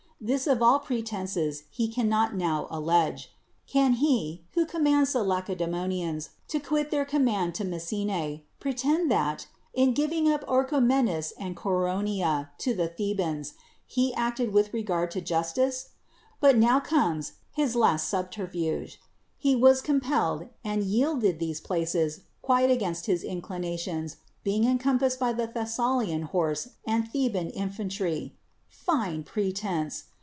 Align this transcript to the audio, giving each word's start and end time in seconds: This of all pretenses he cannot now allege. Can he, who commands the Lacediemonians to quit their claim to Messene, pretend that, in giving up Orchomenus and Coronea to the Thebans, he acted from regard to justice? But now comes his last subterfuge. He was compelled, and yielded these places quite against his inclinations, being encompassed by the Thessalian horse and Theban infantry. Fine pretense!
This 0.23 0.45
of 0.45 0.61
all 0.61 0.77
pretenses 0.77 1.63
he 1.71 1.87
cannot 1.87 2.35
now 2.35 2.67
allege. 2.69 3.33
Can 3.65 3.93
he, 3.93 4.43
who 4.51 4.67
commands 4.67 5.13
the 5.13 5.23
Lacediemonians 5.23 6.29
to 6.49 6.59
quit 6.59 6.91
their 6.91 7.05
claim 7.05 7.51
to 7.53 7.65
Messene, 7.65 8.43
pretend 8.59 9.09
that, 9.09 9.47
in 9.73 9.93
giving 9.95 10.31
up 10.31 10.45
Orchomenus 10.47 11.33
and 11.39 11.55
Coronea 11.57 12.49
to 12.59 12.75
the 12.75 12.87
Thebans, 12.87 13.53
he 13.87 14.13
acted 14.13 14.51
from 14.53 14.63
regard 14.73 15.09
to 15.09 15.21
justice? 15.21 15.89
But 16.39 16.55
now 16.55 16.79
comes 16.79 17.31
his 17.53 17.75
last 17.75 18.07
subterfuge. 18.07 19.01
He 19.39 19.55
was 19.55 19.81
compelled, 19.81 20.49
and 20.63 20.83
yielded 20.83 21.39
these 21.39 21.59
places 21.61 22.21
quite 22.43 22.69
against 22.69 23.07
his 23.07 23.23
inclinations, 23.23 24.17
being 24.43 24.65
encompassed 24.65 25.19
by 25.19 25.33
the 25.33 25.47
Thessalian 25.47 26.25
horse 26.29 26.67
and 26.85 27.07
Theban 27.09 27.49
infantry. 27.49 28.35
Fine 28.69 29.23
pretense! 29.23 30.03